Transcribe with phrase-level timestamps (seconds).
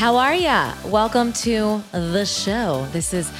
[0.00, 0.72] How are ya?
[0.86, 2.86] Welcome to the show.
[2.90, 3.30] This is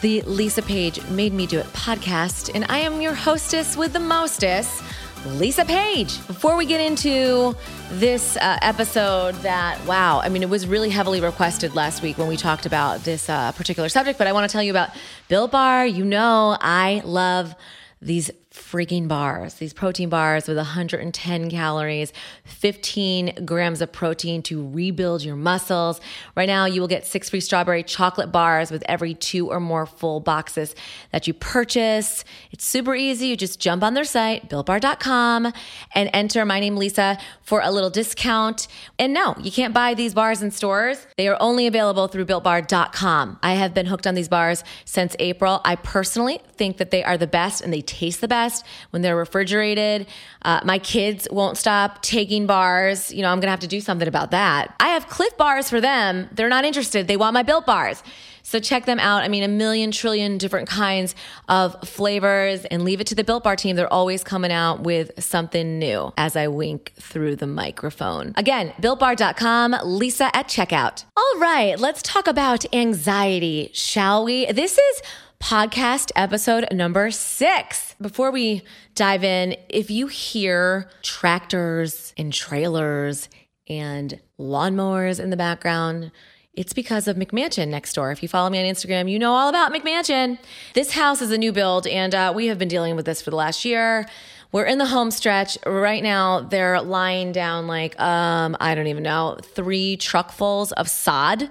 [0.00, 4.00] the Lisa Paige Made Me Do It podcast, and I am your hostess with the
[4.00, 4.82] mostest,
[5.26, 6.26] Lisa Paige.
[6.26, 7.54] Before we get into
[7.90, 12.28] this uh, episode, that wow, I mean, it was really heavily requested last week when
[12.28, 14.88] we talked about this uh, particular subject, but I want to tell you about
[15.28, 15.86] Built Bar.
[15.86, 17.54] You know, I love
[18.00, 22.12] these freaking bars, these protein bars with 110 calories,
[22.44, 26.00] 15 grams of protein to rebuild your muscles.
[26.34, 29.84] Right now, you will get six free strawberry chocolate bars with every two or more
[29.84, 30.74] full boxes
[31.12, 32.24] that you purchase.
[32.50, 33.28] It's super easy.
[33.28, 35.52] You just jump on their site, builtbar.com,
[35.94, 38.68] and enter my name, Lisa, for a little discount.
[38.98, 41.06] And no, you can't buy these bars in stores.
[41.18, 43.38] They are only available through builtbar.com.
[43.42, 45.60] I have been hooked on these bars since April.
[45.64, 48.45] I personally think that they are the best and they taste the best
[48.90, 50.06] when they're refrigerated.
[50.42, 53.12] Uh, my kids won't stop taking bars.
[53.12, 54.74] You know, I'm going to have to do something about that.
[54.80, 56.28] I have Clif bars for them.
[56.32, 57.08] They're not interested.
[57.08, 58.02] They want my built bars.
[58.46, 59.24] So check them out.
[59.24, 61.16] I mean, a million trillion different kinds
[61.48, 63.74] of flavors and leave it to the Built Bar team.
[63.74, 68.34] They're always coming out with something new as I wink through the microphone.
[68.36, 71.02] Again, builtbar.com, Lisa at checkout.
[71.16, 74.46] All right, let's talk about anxiety, shall we?
[74.52, 75.02] This is
[75.46, 77.94] podcast episode number six.
[78.00, 78.64] Before we
[78.96, 83.28] dive in, if you hear tractors and trailers
[83.68, 86.10] and lawnmowers in the background,
[86.54, 88.10] it's because of McMansion next door.
[88.10, 90.36] If you follow me on Instagram, you know all about McMansion.
[90.74, 93.30] This house is a new build, and uh, we have been dealing with this for
[93.30, 94.04] the last year.
[94.50, 96.40] We're in the home stretch right now.
[96.40, 101.48] They're lying down like um, I don't even know three truckfuls of sod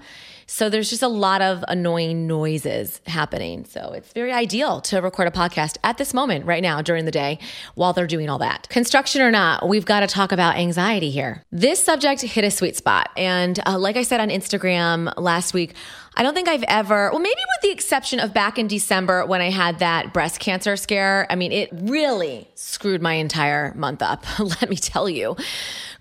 [0.48, 3.66] so there's just a lot of annoying noises happening.
[3.66, 7.12] So it's very ideal to record a podcast at this moment right now during the
[7.12, 7.40] day
[7.74, 8.70] while they're doing all that.
[8.70, 11.44] Construction or not, we've got to talk about anxiety here.
[11.52, 13.10] This subject hit a sweet spot.
[13.18, 15.74] And uh, like I said on Instagram last week,
[16.18, 19.42] I don't think I've ever, well, maybe with the exception of back in December when
[19.42, 21.28] I had that breast cancer scare.
[21.30, 25.36] I mean, it really screwed my entire month up, let me tell you.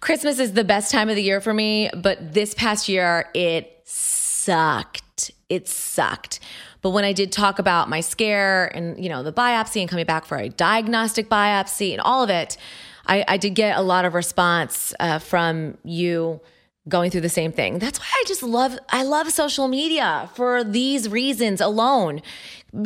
[0.04, 3.80] Christmas is the best time of the year for me, but this past year, it
[3.84, 5.30] sucked.
[5.48, 6.40] It sucked.
[6.82, 10.04] But when I did talk about my scare and, you know, the biopsy and coming
[10.04, 12.58] back for a diagnostic biopsy and all of it,
[13.06, 16.42] I, I did get a lot of response uh, from you
[16.86, 17.78] going through the same thing.
[17.78, 22.20] That's why I just love I love social media for these reasons alone.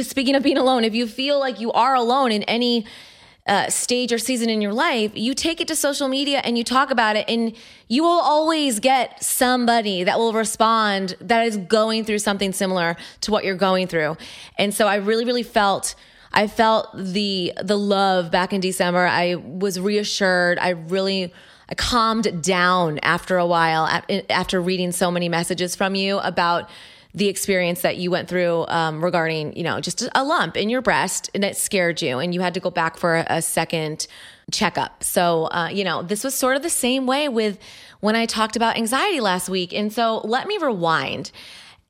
[0.02, 2.86] Speaking of being alone, if you feel like you are alone in any
[3.48, 6.64] uh, stage or season in your life, you take it to social media and you
[6.64, 7.54] talk about it, and
[7.88, 13.30] you will always get somebody that will respond that is going through something similar to
[13.32, 14.16] what you're going through.
[14.58, 15.94] And so I really, really felt.
[16.30, 19.06] I felt the the love back in December.
[19.06, 20.58] I was reassured.
[20.58, 21.32] I really
[21.70, 23.88] I calmed down after a while
[24.28, 26.68] after reading so many messages from you about
[27.14, 30.82] the experience that you went through um, regarding, you know, just a lump in your
[30.82, 34.06] breast and it scared you and you had to go back for a, a second
[34.50, 35.02] checkup.
[35.02, 37.58] So, uh, you know, this was sort of the same way with
[38.00, 39.72] when I talked about anxiety last week.
[39.72, 41.32] And so let me rewind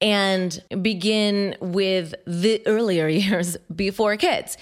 [0.00, 4.56] and begin with the earlier years before kids.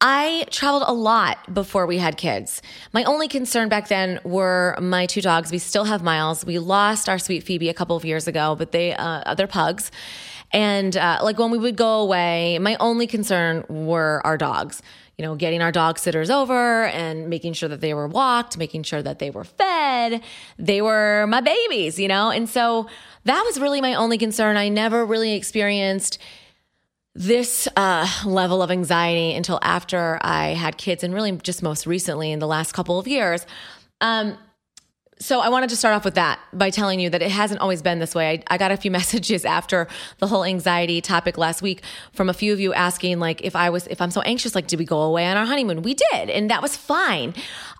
[0.00, 2.60] I traveled a lot before we had kids.
[2.92, 5.50] My only concern back then were my two dogs.
[5.50, 6.44] We still have Miles.
[6.44, 9.90] We lost our sweet Phoebe a couple of years ago, but they uh, they're pugs.
[10.52, 14.82] And uh, like when we would go away, my only concern were our dogs.
[15.16, 18.82] You know, getting our dog sitters over and making sure that they were walked, making
[18.82, 20.22] sure that they were fed.
[20.58, 22.30] They were my babies, you know?
[22.30, 22.86] And so
[23.24, 24.58] that was really my only concern.
[24.58, 26.18] I never really experienced
[27.16, 32.30] this uh, level of anxiety until after I had kids, and really just most recently
[32.30, 33.46] in the last couple of years.
[34.00, 34.36] Um,
[35.18, 37.80] so I wanted to start off with that by telling you that it hasn't always
[37.80, 38.42] been this way.
[38.50, 41.82] I, I, got a few messages after the whole anxiety topic last week
[42.12, 44.66] from a few of you asking, like, if I was, if I'm so anxious, like,
[44.66, 45.80] did we go away on our honeymoon?
[45.80, 47.32] We did, and that was fine.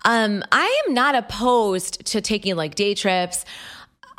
[0.03, 3.45] Um, I am not opposed to taking like day trips.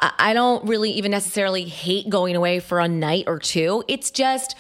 [0.00, 3.82] I don't really even necessarily hate going away for a night or two.
[3.88, 4.54] It's just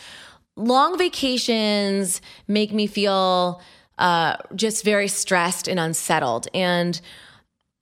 [0.58, 3.62] long vacations make me feel
[3.96, 6.48] uh, just very stressed and unsettled.
[6.52, 7.00] And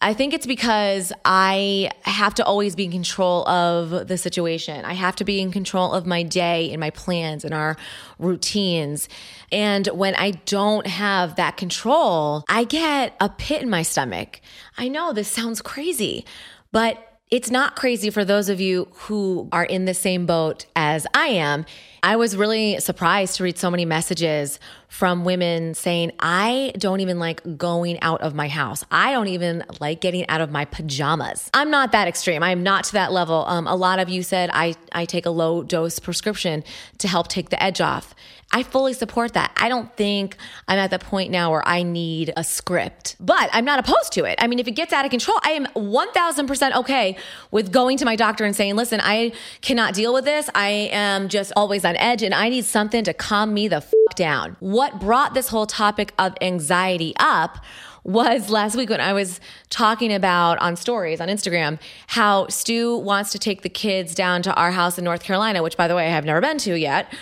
[0.01, 4.85] I think it's because I have to always be in control of the situation.
[4.85, 7.77] I have to be in control of my day and my plans and our
[8.19, 9.09] routines.
[9.51, 14.41] And when I don't have that control, I get a pit in my stomach.
[14.77, 16.27] I know this sounds crazy,
[16.73, 21.09] but it's not crazy for those of you who are in the same boat as
[21.13, 21.67] I am.
[22.01, 27.19] I was really surprised to read so many messages from women saying, I don't even
[27.19, 28.85] like going out of my house.
[28.93, 31.51] I don't even like getting out of my pajamas.
[31.53, 32.45] I'm not that extreme.
[32.45, 33.45] I'm not to that level.
[33.49, 36.63] Um, a lot of you said I, I take a low dose prescription
[36.99, 38.15] to help take the edge off.
[38.57, 39.53] I fully support that.
[39.55, 40.35] I don't think
[40.67, 44.25] I'm at the point now where I need a script, but I'm not opposed to
[44.25, 44.39] it.
[44.41, 47.19] I mean, if it gets out of control, I am 1000% okay
[47.51, 50.49] with going to my doctor and saying, listen, I cannot deal with this.
[50.55, 53.93] I am just always on edge and I need something to calm me the f
[54.15, 54.57] down.
[54.61, 57.59] What brought this whole topic of anxiety up
[58.05, 63.33] was last week when I was talking about on stories on Instagram how Stu wants
[63.33, 66.07] to take the kids down to our house in North Carolina, which by the way,
[66.07, 67.13] I have never been to yet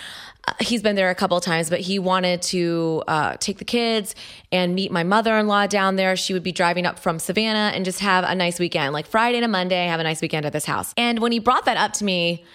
[0.59, 4.15] he's been there a couple of times, but he wanted to uh, take the kids
[4.51, 6.15] and meet my mother in law down there.
[6.15, 9.39] She would be driving up from Savannah and just have a nice weekend, like Friday
[9.39, 10.93] to Monday, have a nice weekend at this house.
[10.97, 12.45] And when he brought that up to me,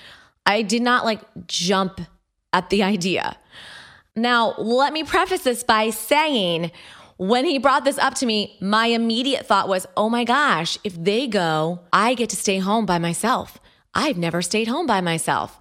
[0.46, 2.00] I did not like jump
[2.52, 3.36] at the idea.
[4.16, 6.72] Now, let me preface this by saying,
[7.16, 11.02] when he brought this up to me, my immediate thought was, oh my gosh, if
[11.02, 13.58] they go, I get to stay home by myself.
[13.92, 15.59] I've never stayed home by myself.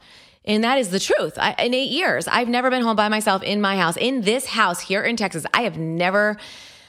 [0.50, 1.38] And that is the truth.
[1.38, 4.48] I, in eight years, I've never been home by myself in my house, in this
[4.48, 5.46] house here in Texas.
[5.54, 6.38] I have never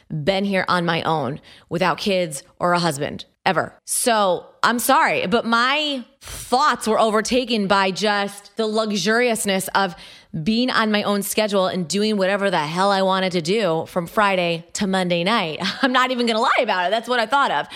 [0.08, 3.74] been here on my own without kids or a husband ever.
[3.84, 9.96] So I'm sorry, but my thoughts were overtaken by just the luxuriousness of
[10.44, 14.06] being on my own schedule and doing whatever the hell I wanted to do from
[14.06, 15.58] Friday to Monday night.
[15.82, 16.90] I'm not even going to lie about it.
[16.90, 17.66] That's what I thought of.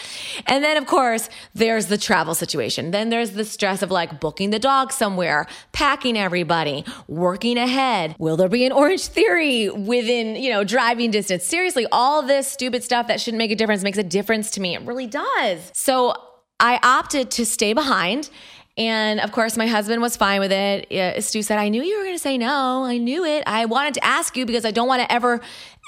[0.47, 2.91] And then, of course, there's the travel situation.
[2.91, 8.15] Then there's the stress of like booking the dog somewhere, packing everybody, working ahead.
[8.19, 11.45] Will there be an Orangetheory within, you know, driving distance?
[11.45, 14.75] Seriously, all this stupid stuff that shouldn't make a difference makes a difference to me.
[14.75, 15.73] It really does.
[15.75, 16.15] So
[16.61, 18.31] I opted to stay behind
[18.77, 20.91] and of course, my husband was fine with it.
[20.91, 22.85] Uh, Stu said, I knew you were going to say no.
[22.85, 23.45] I knew it.
[23.47, 25.41] I wanted to ask you because I don't want to ever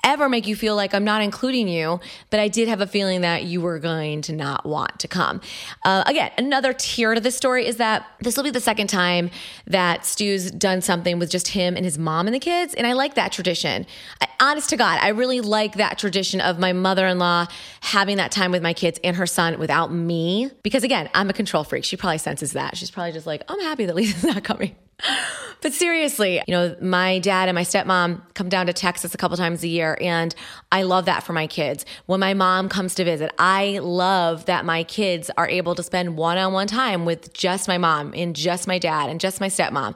[0.04, 2.00] ever make you feel like I'm not including you,
[2.31, 5.40] but I did have a feeling that you were going to not want to come.
[5.84, 9.31] Uh, again, another tier to this story is that this will be the second time
[9.66, 12.93] that Stu's done something with just him and his mom and the kids, and I
[12.93, 13.87] like that tradition.
[14.20, 17.46] I, honest to God, I really like that tradition of my mother in law
[17.81, 21.32] having that time with my kids and her son without me, because again, I'm a
[21.32, 21.84] control freak.
[21.84, 22.76] She probably senses that.
[22.76, 24.76] She's probably just like, I'm happy that Lisa's not coming.
[25.62, 29.37] But seriously, you know, my dad and my stepmom come down to Texas a couple
[29.37, 30.34] times a year, and
[30.70, 31.84] I love that for my kids.
[32.06, 36.16] When my mom comes to visit, I love that my kids are able to spend
[36.16, 39.48] one on one time with just my mom and just my dad and just my
[39.48, 39.94] stepmom.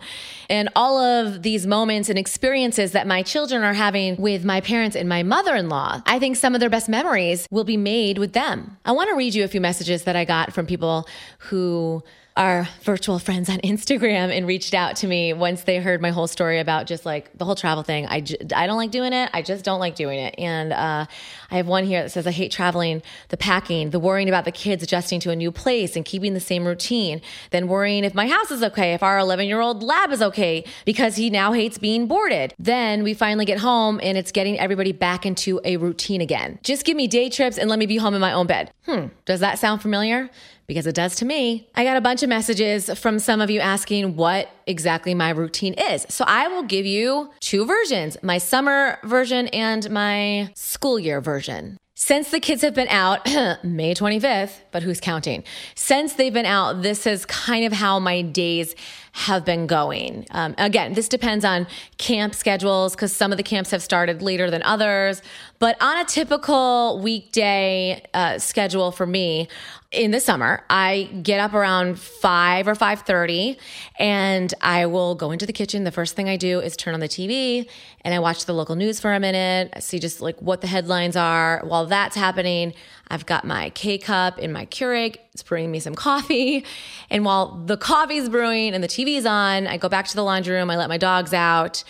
[0.49, 4.97] And all of these moments and experiences that my children are having with my parents
[4.97, 8.19] and my mother in law, I think some of their best memories will be made
[8.19, 8.77] with them.
[8.85, 11.07] I want to read you a few messages that I got from people
[11.39, 12.03] who
[12.41, 16.27] our virtual friends on Instagram and reached out to me once they heard my whole
[16.27, 18.07] story about just like the whole travel thing.
[18.07, 19.29] I, j- I don't like doing it.
[19.35, 20.35] I just don't like doing it.
[20.39, 21.05] And uh,
[21.51, 24.53] I have one here that says, I hate traveling, the packing, the worrying about the
[24.53, 27.21] kids adjusting to a new place and keeping the same routine,
[27.51, 30.65] then worrying if my house is okay, if our 11 year old lab is okay,
[30.87, 32.55] because he now hates being boarded.
[32.59, 36.59] Then we finally get home and it's getting everybody back into a routine again.
[36.63, 38.73] Just give me day trips and let me be home in my own bed.
[38.87, 40.31] Hmm, does that sound familiar?
[40.71, 41.69] Because it does to me.
[41.75, 45.75] I got a bunch of messages from some of you asking what exactly my routine
[45.75, 46.07] is.
[46.09, 51.77] So I will give you two versions my summer version and my school year version.
[51.97, 53.27] Since the kids have been out,
[53.65, 55.43] May 25th, but who's counting?
[55.75, 58.77] Since they've been out, this is kind of how my days
[59.13, 60.27] have been going.
[60.31, 61.67] Um, again, this depends on
[61.99, 65.23] camp schedules because some of the camps have started later than others.
[65.59, 69.49] But on a typical weekday uh, schedule for me,
[69.93, 73.57] in the summer, I get up around 5 or 5:30
[73.99, 75.83] and I will go into the kitchen.
[75.83, 77.69] The first thing I do is turn on the TV
[78.03, 79.73] and I watch the local news for a minute.
[79.75, 81.63] I see just like what the headlines are.
[81.65, 82.73] While that's happening,
[83.11, 85.17] I've got my K cup in my Keurig.
[85.33, 86.65] It's brewing me some coffee.
[87.11, 90.55] And while the coffee's brewing and the TV's on, I go back to the laundry
[90.55, 90.71] room.
[90.71, 91.83] I let my dogs out.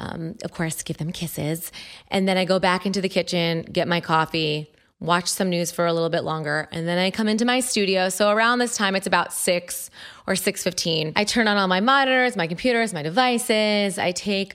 [0.00, 1.70] Um, of course, give them kisses.
[2.08, 5.86] And then I go back into the kitchen, get my coffee, watch some news for
[5.86, 8.08] a little bit longer, and then I come into my studio.
[8.08, 9.90] So around this time, it's about six
[10.26, 11.12] or six fifteen.
[11.14, 13.98] I turn on all my monitors, my computers, my devices.
[13.98, 14.54] I take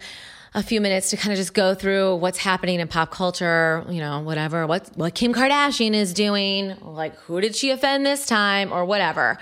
[0.53, 3.99] a few minutes to kind of just go through what's happening in pop culture, you
[3.99, 8.71] know, whatever, what what Kim Kardashian is doing, like who did she offend this time,
[8.71, 9.37] or whatever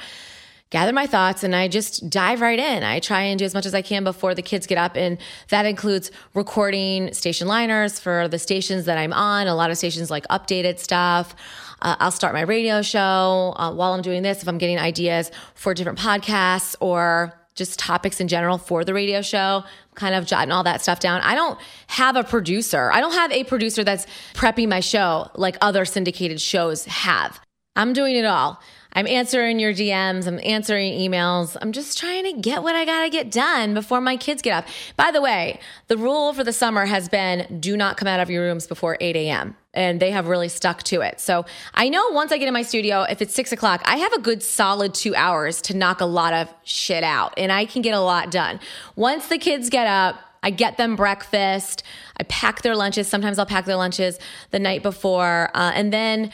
[0.69, 2.83] gather my thoughts and I just dive right in.
[2.83, 4.97] I try and do as much as I can before the kids get up.
[4.97, 5.17] And
[5.49, 9.47] that includes recording station liners for the stations that I'm on.
[9.47, 11.35] A lot of stations like updated stuff.
[11.81, 15.31] Uh, I'll start my radio show uh, while I'm doing this if I'm getting ideas
[15.53, 19.63] for different podcasts or just topics in general for the radio show,
[19.95, 21.19] kind of jotting all that stuff down.
[21.21, 22.91] I don't have a producer.
[22.93, 27.41] I don't have a producer that's prepping my show like other syndicated shows have.
[27.75, 28.61] I'm doing it all.
[28.97, 31.55] I'm answering your DMs, I'm answering emails.
[31.61, 34.57] I'm just trying to get what I got to get done before my kids get
[34.57, 34.65] up.
[34.95, 38.31] By the way, the rule for the summer has been do not come out of
[38.31, 39.55] your rooms before 8 a.m.
[39.75, 41.19] And they have really stuck to it.
[41.19, 44.13] So I know once I get in my studio, if it's six o'clock, I have
[44.13, 47.83] a good solid two hours to knock a lot of shit out and I can
[47.83, 48.59] get a lot done.
[48.95, 51.83] Once the kids get up, I get them breakfast.
[52.19, 53.07] I pack their lunches.
[53.07, 54.17] Sometimes I'll pack their lunches
[54.49, 55.51] the night before.
[55.53, 56.31] Uh, and then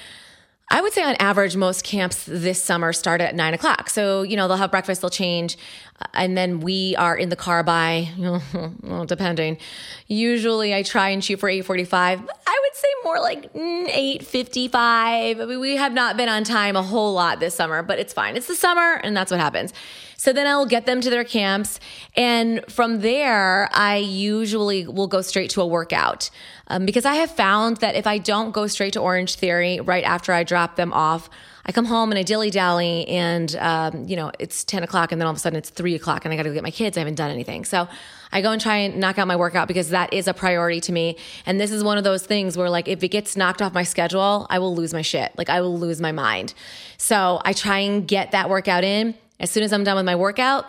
[0.73, 3.91] I would say on average, most camps this summer start at nine o'clock.
[3.91, 5.55] So, you know, they'll have breakfast, they'll change,
[6.01, 8.09] uh, and then we are in the car by,
[8.81, 9.59] well, depending.
[10.07, 12.21] Usually I try and shoot for 845.
[12.21, 12.23] I
[12.63, 15.39] would say more like 855.
[15.39, 18.11] I mean, we have not been on time a whole lot this summer, but it's
[18.11, 18.35] fine.
[18.35, 19.73] It's the summer and that's what happens.
[20.17, 21.79] So then I will get them to their camps.
[22.15, 26.31] And from there, I usually will go straight to a workout
[26.67, 30.31] um, because I have found that if I don't go straight to Orangetheory right after
[30.31, 31.29] I drop them off,
[31.65, 35.21] I come home and I dilly dally, and um, you know it's ten o'clock, and
[35.21, 36.71] then all of a sudden it's three o'clock, and I got to go get my
[36.71, 36.97] kids.
[36.97, 37.87] I haven't done anything, so
[38.33, 40.91] I go and try and knock out my workout because that is a priority to
[40.91, 41.17] me.
[41.45, 43.83] And this is one of those things where like if it gets knocked off my
[43.83, 45.31] schedule, I will lose my shit.
[45.37, 46.53] Like I will lose my mind.
[46.97, 49.15] So I try and get that workout in.
[49.39, 50.65] As soon as I'm done with my workout,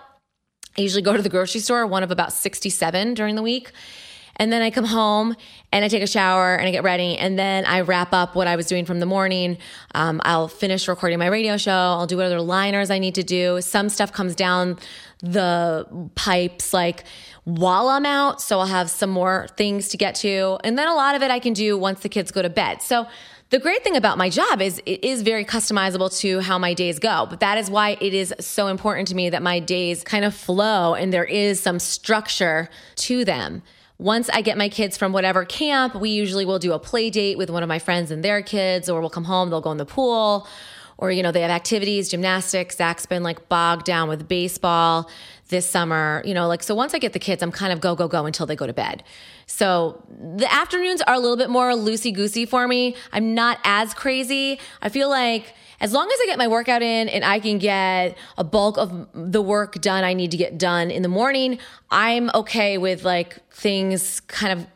[0.76, 3.70] I usually go to the grocery store, one of about 67 during the week.
[4.36, 5.36] And then I come home
[5.72, 7.16] and I take a shower and I get ready.
[7.16, 9.58] And then I wrap up what I was doing from the morning.
[9.94, 11.70] Um, I'll finish recording my radio show.
[11.70, 13.60] I'll do whatever liners I need to do.
[13.60, 14.78] Some stuff comes down
[15.20, 17.04] the pipes like
[17.44, 18.40] while I'm out.
[18.40, 20.58] So I'll have some more things to get to.
[20.64, 22.82] And then a lot of it I can do once the kids go to bed.
[22.82, 23.06] So
[23.50, 26.98] the great thing about my job is it is very customizable to how my days
[26.98, 27.26] go.
[27.28, 30.34] But that is why it is so important to me that my days kind of
[30.34, 33.62] flow and there is some structure to them.
[34.04, 37.38] Once I get my kids from whatever camp, we usually will do a play date
[37.38, 39.78] with one of my friends and their kids, or we'll come home, they'll go in
[39.78, 40.46] the pool,
[40.98, 42.76] or, you know, they have activities, gymnastics.
[42.76, 45.08] Zach's been like bogged down with baseball
[45.48, 47.94] this summer, you know, like, so once I get the kids, I'm kind of go,
[47.94, 49.02] go, go until they go to bed.
[49.46, 52.96] So the afternoons are a little bit more loosey goosey for me.
[53.12, 54.58] I'm not as crazy.
[54.82, 58.16] I feel like as long as I get my workout in and I can get
[58.38, 61.58] a bulk of the work done I need to get done in the morning,
[61.90, 64.66] I'm okay with like things kind of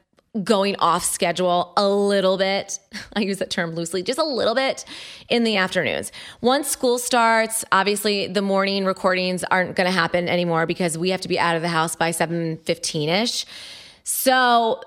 [0.44, 2.78] going off schedule a little bit.
[3.14, 4.84] I use that term loosely, just a little bit
[5.28, 6.12] in the afternoons.
[6.40, 11.20] Once school starts, obviously the morning recordings aren't going to happen anymore because we have
[11.22, 13.44] to be out of the house by 7:15ish.
[14.10, 14.80] So,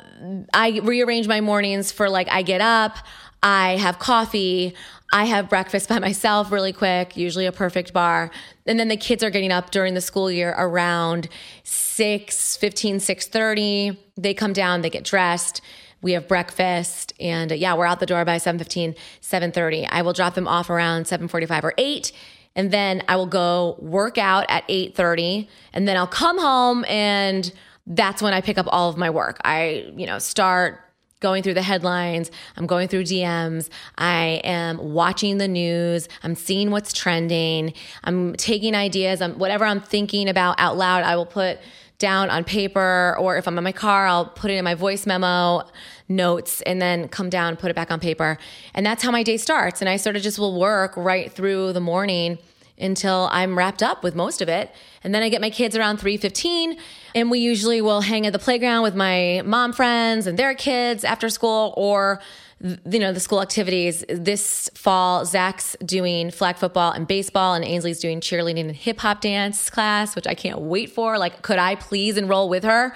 [0.51, 2.98] I rearrange my mornings for like I get up,
[3.44, 4.74] I have coffee,
[5.13, 8.32] I have breakfast by myself really quick, usually a perfect bar.
[8.66, 11.30] And then the kids are getting up during the school year around
[11.63, 13.96] 6, 15, 6.30.
[14.18, 15.62] They come down, they get dressed.
[16.01, 19.88] We have breakfast and uh, yeah, we're out the door by 7.15, 7.30.
[19.92, 22.12] I will drop them off around 7.45 or 8
[22.56, 27.54] and then I will go work out at 8.30 and then I'll come home and
[27.91, 29.39] that's when I pick up all of my work.
[29.43, 30.79] I, you know, start
[31.19, 36.71] going through the headlines, I'm going through DMs, I am watching the news, I'm seeing
[36.71, 41.60] what's trending, I'm taking ideas, I'm whatever I'm thinking about out loud, I will put
[42.00, 45.05] down on paper or if I'm in my car, I'll put it in my voice
[45.05, 45.62] memo
[46.10, 48.39] notes and then come down, and put it back on paper.
[48.74, 49.81] And that's how my day starts.
[49.81, 52.39] And I sort of just will work right through the morning
[52.82, 54.74] until I'm wrapped up with most of it.
[55.04, 56.78] And then I get my kids around 3:15
[57.16, 61.04] and we usually will hang at the playground with my mom friends and their kids
[61.04, 62.22] after school or
[62.62, 64.06] you know the school activities.
[64.08, 69.70] This fall zach's doing flag football and baseball and ainsley's doing cheerleading and hip-hop dance
[69.70, 71.18] class which i can't wait for.
[71.18, 72.96] Like could i please enroll with her?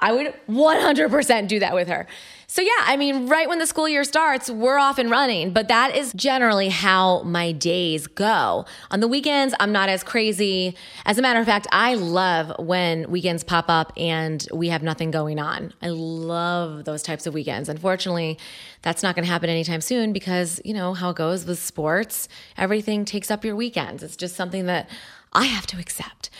[0.00, 2.06] I would 100% do that with her
[2.54, 5.66] so, yeah, I mean, right when the school year starts, we're off and running, but
[5.66, 8.64] that is generally how my days go.
[8.92, 10.76] On the weekends, I'm not as crazy.
[11.04, 15.10] As a matter of fact, I love when weekends pop up and we have nothing
[15.10, 15.74] going on.
[15.82, 17.68] I love those types of weekends.
[17.68, 18.38] Unfortunately,
[18.82, 22.28] that's not going to happen anytime soon because, you know, how it goes with sports,
[22.56, 24.04] everything takes up your weekends.
[24.04, 24.88] It's just something that
[25.32, 26.30] I have to accept.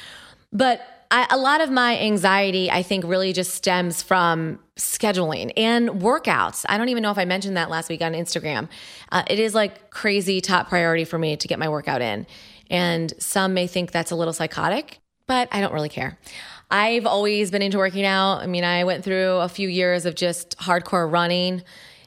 [0.53, 5.89] But I, a lot of my anxiety, I think, really just stems from scheduling and
[5.89, 6.65] workouts.
[6.69, 8.69] I don't even know if I mentioned that last week on Instagram.
[9.13, 12.27] Uh, it is like crazy top priority for me to get my workout in.
[12.71, 16.19] And some may think that's a little psychotic, but I don't really care.
[16.71, 18.39] I've always been into working out.
[18.39, 21.63] I mean, I went through a few years of just hardcore running,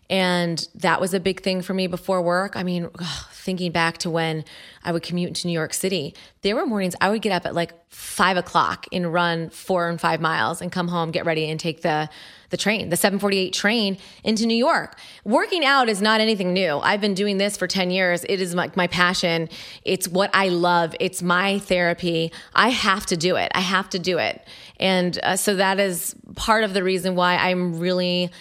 [0.09, 2.55] and that was a big thing for me before work.
[2.55, 4.43] I mean, ugh, thinking back to when
[4.83, 7.55] I would commute into New York City, there were mornings I would get up at
[7.55, 11.57] like five o'clock and run four and five miles and come home, get ready, and
[11.57, 12.09] take the
[12.49, 14.97] the train, the 748 train into New York.
[15.23, 16.79] Working out is not anything new.
[16.79, 18.25] I've been doing this for 10 years.
[18.27, 19.49] It is my, my passion.
[19.83, 20.95] It's what I love.
[20.99, 22.31] It's my therapy.
[22.55, 23.51] I have to do it.
[23.53, 24.45] I have to do it.
[24.79, 28.31] And uh, so that is part of the reason why I'm really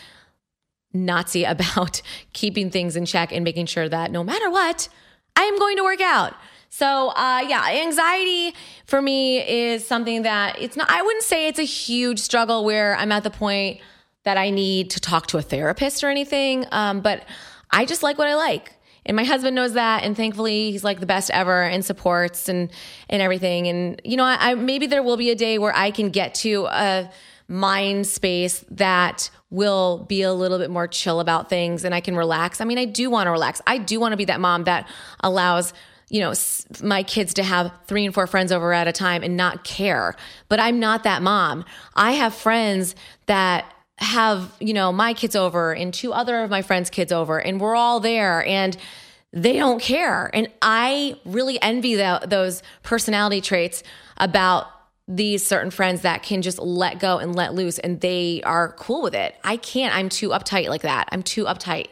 [0.92, 2.02] Nazi about
[2.32, 4.88] keeping things in check and making sure that no matter what,
[5.34, 6.34] I am going to work out.
[6.68, 11.58] So, uh, yeah, anxiety for me is something that it's not, I wouldn't say it's
[11.58, 13.80] a huge struggle where I'm at the point
[14.24, 16.66] that I need to talk to a therapist or anything.
[16.72, 17.24] Um, but
[17.70, 18.75] I just like what I like.
[19.06, 20.04] And my husband knows that.
[20.04, 22.70] And thankfully, he's like the best ever and supports and,
[23.08, 23.68] and everything.
[23.68, 26.34] And, you know, I, I maybe there will be a day where I can get
[26.36, 27.10] to a
[27.48, 32.16] mind space that will be a little bit more chill about things and I can
[32.16, 32.60] relax.
[32.60, 33.62] I mean, I do want to relax.
[33.66, 34.88] I do want to be that mom that
[35.20, 35.72] allows
[36.08, 36.32] you know,
[36.82, 40.14] my kids to have three and four friends over at a time and not care.
[40.48, 41.64] But I'm not that mom.
[41.94, 42.94] I have friends
[43.26, 47.38] that have, you know, my kids over and two other of my friends' kids over,
[47.38, 48.76] and we're all there and
[49.32, 50.30] they don't care.
[50.34, 53.82] And I really envy the, those personality traits
[54.16, 54.68] about
[55.08, 59.02] these certain friends that can just let go and let loose and they are cool
[59.02, 59.36] with it.
[59.44, 59.94] I can't.
[59.94, 61.08] I'm too uptight like that.
[61.12, 61.88] I'm too uptight.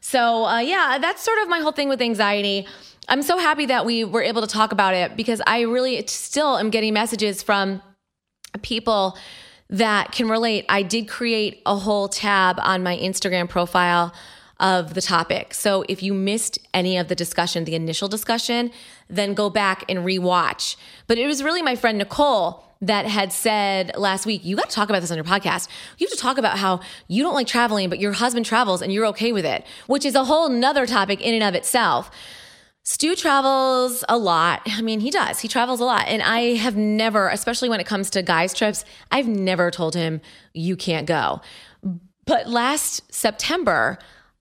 [0.00, 2.66] So, uh, yeah, that's sort of my whole thing with anxiety.
[3.08, 6.58] I'm so happy that we were able to talk about it because I really still
[6.58, 7.80] am getting messages from
[8.60, 9.16] people
[9.72, 10.64] that can relate.
[10.68, 14.14] I did create a whole tab on my Instagram profile
[14.60, 15.54] of the topic.
[15.54, 18.70] So if you missed any of the discussion, the initial discussion,
[19.08, 20.76] then go back and rewatch.
[21.08, 24.74] But it was really my friend Nicole that had said last week, you got to
[24.74, 25.68] talk about this on your podcast.
[25.98, 28.92] You have to talk about how you don't like traveling, but your husband travels and
[28.92, 32.10] you're okay with it, which is a whole nother topic in and of itself.
[32.84, 34.62] Stu travels a lot.
[34.66, 35.38] I mean, he does.
[35.38, 36.08] He travels a lot.
[36.08, 40.20] And I have never, especially when it comes to guys' trips, I've never told him,
[40.52, 41.40] you can't go.
[42.26, 43.98] But last September,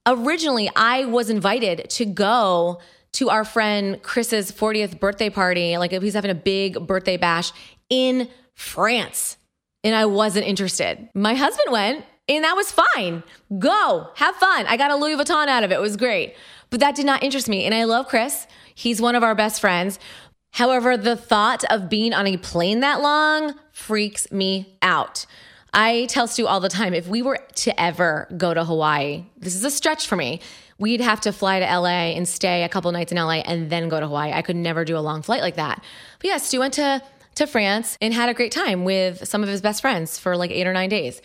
[0.08, 2.80] originally I was invited to go
[3.14, 5.78] to our friend Chris's 40th birthday party.
[5.78, 7.52] Like he's having a big birthday bash
[7.90, 9.38] in France.
[9.84, 11.10] And I wasn't interested.
[11.14, 13.24] My husband went, and that was fine.
[13.58, 14.66] Go, have fun.
[14.68, 15.76] I got a Louis Vuitton out of it.
[15.76, 16.36] It was great.
[16.72, 17.66] But that did not interest me.
[17.66, 18.48] And I love Chris.
[18.74, 20.00] He's one of our best friends.
[20.54, 25.26] However, the thought of being on a plane that long freaks me out.
[25.74, 29.56] I tell Stu all the time if we were to ever go to Hawaii, this
[29.56, 30.42] is a stretch for me.
[30.78, 33.88] We'd have to fly to LA and stay a couple nights in LA and then
[33.88, 34.34] go to Hawaii.
[34.34, 35.84] I could never do a long flight like that.
[36.20, 37.02] But yeah, Stu went to
[37.36, 40.52] to France and had a great time with some of his best friends for like
[40.52, 41.22] 8 or 9 days.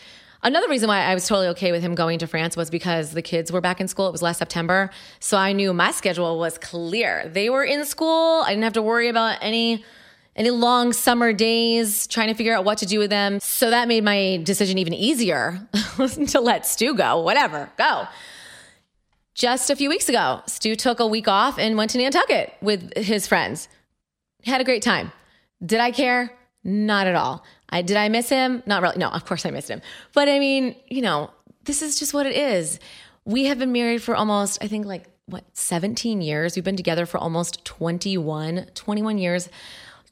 [0.46, 3.20] Another reason why I was totally okay with him going to France was because the
[3.20, 4.06] kids were back in school.
[4.06, 4.90] It was last September.
[5.18, 7.28] So I knew my schedule was clear.
[7.28, 8.44] They were in school.
[8.46, 9.84] I didn't have to worry about any
[10.36, 13.40] any long summer days trying to figure out what to do with them.
[13.40, 15.66] So that made my decision even easier
[16.28, 17.20] to let Stu go.
[17.22, 18.06] Whatever, go.
[19.34, 22.96] Just a few weeks ago, Stu took a week off and went to Nantucket with
[22.96, 23.68] his friends.
[24.44, 25.10] Had a great time.
[25.64, 26.30] Did I care?
[26.62, 27.42] Not at all.
[27.68, 28.62] I did I miss him?
[28.66, 28.98] Not really.
[28.98, 29.82] No, of course I missed him.
[30.12, 31.30] But I mean, you know,
[31.64, 32.78] this is just what it is.
[33.24, 36.54] We have been married for almost, I think like what, 17 years.
[36.54, 39.48] We've been together for almost 21, 21 years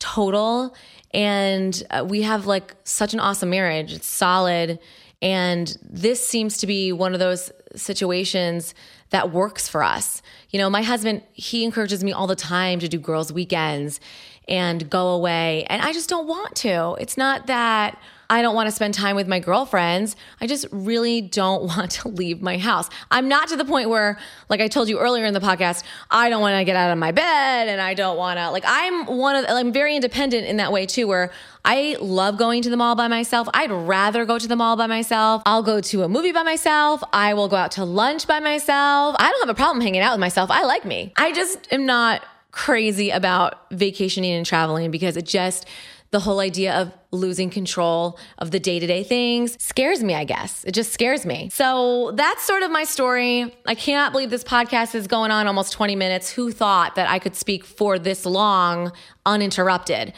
[0.00, 0.74] total.
[1.12, 3.92] And uh, we have like such an awesome marriage.
[3.92, 4.80] It's solid.
[5.22, 8.74] And this seems to be one of those situations
[9.10, 10.22] that works for us.
[10.50, 14.00] You know, my husband, he encourages me all the time to do girls' weekends
[14.48, 15.64] and go away.
[15.68, 16.96] And I just don't want to.
[17.00, 17.98] It's not that
[18.30, 20.16] I don't want to spend time with my girlfriends.
[20.40, 22.88] I just really don't want to leave my house.
[23.10, 26.30] I'm not to the point where, like I told you earlier in the podcast, I
[26.30, 29.06] don't want to get out of my bed and I don't want to, like, I'm
[29.06, 31.30] one of, I'm very independent in that way too, where
[31.64, 33.48] I love going to the mall by myself.
[33.54, 35.42] I'd rather go to the mall by myself.
[35.46, 37.02] I'll go to a movie by myself.
[37.12, 39.16] I will go out to lunch by myself.
[39.18, 40.50] I don't have a problem hanging out with myself.
[40.50, 41.12] I like me.
[41.16, 42.22] I just am not
[42.54, 45.66] crazy about vacationing and traveling because it just,
[46.12, 50.22] the whole idea of losing control of the day to day things scares me, I
[50.22, 50.62] guess.
[50.62, 51.50] It just scares me.
[51.52, 53.52] So that's sort of my story.
[53.66, 56.30] I cannot believe this podcast is going on almost 20 minutes.
[56.30, 58.92] Who thought that I could speak for this long
[59.26, 60.12] uninterrupted?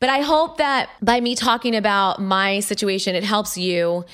[0.00, 4.04] But I hope that by me talking about my situation, it helps you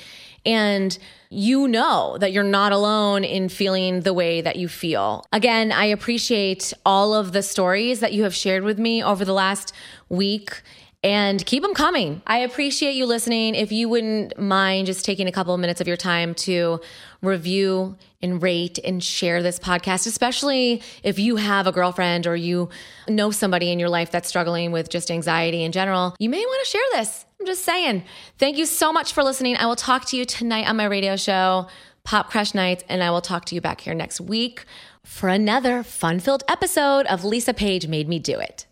[0.45, 0.97] and
[1.35, 5.25] you know that you're not alone in feeling the way that you feel.
[5.31, 9.33] Again, I appreciate all of the stories that you have shared with me over the
[9.33, 9.73] last
[10.07, 10.61] week
[11.03, 12.23] and keep them coming.
[12.25, 13.53] I appreciate you listening.
[13.53, 16.79] If you wouldn't mind just taking a couple of minutes of your time to
[17.27, 22.69] review and rate and share this podcast, especially if you have a girlfriend or you
[23.07, 26.65] know somebody in your life that's struggling with just anxiety in general, you may want
[26.65, 27.25] to share this.
[27.39, 28.03] I'm just saying.
[28.37, 29.57] Thank you so much for listening.
[29.57, 31.67] I will talk to you tonight on my radio show,
[32.05, 34.65] PopCrush Nights, and I will talk to you back here next week
[35.03, 38.65] for another fun filled episode of Lisa Paige Made Me Do It.